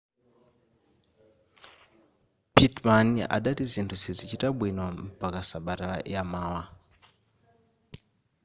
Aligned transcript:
pittman 2.55 3.07
adati 3.35 3.63
zinthu 3.71 3.95
sizichita 4.03 4.47
bwino 4.57 4.85
mpaka 5.15 5.39
sabata 5.49 5.87
yamawa 6.13 6.61